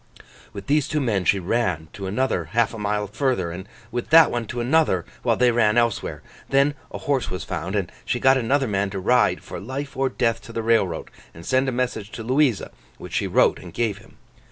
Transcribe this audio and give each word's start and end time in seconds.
With 0.51 0.65
these 0.65 0.87
two 0.87 0.99
men 0.99 1.25
she 1.25 1.37
ran 1.37 1.87
to 1.93 2.07
another 2.07 2.45
half 2.45 2.73
a 2.73 2.79
mile 2.79 3.05
further, 3.05 3.51
and 3.51 3.69
with 3.91 4.09
that 4.09 4.31
one 4.31 4.47
to 4.47 4.59
another, 4.59 5.05
while 5.21 5.35
they 5.35 5.51
ran 5.51 5.77
elsewhere. 5.77 6.23
Then 6.49 6.73
a 6.89 6.97
horse 6.97 7.29
was 7.29 7.43
found; 7.43 7.75
and 7.75 7.91
she 8.03 8.19
got 8.19 8.35
another 8.35 8.67
man 8.67 8.89
to 8.89 8.99
ride 8.99 9.43
for 9.43 9.59
life 9.59 9.95
or 9.95 10.09
death 10.09 10.41
to 10.45 10.51
the 10.51 10.63
railroad, 10.63 11.11
and 11.35 11.45
send 11.45 11.69
a 11.69 11.71
message 11.71 12.09
to 12.13 12.23
Louisa, 12.23 12.71
which 12.97 13.13
she 13.13 13.27
wrote 13.27 13.59
and 13.59 13.75
gave 13.75 13.99
him. 13.99 14.17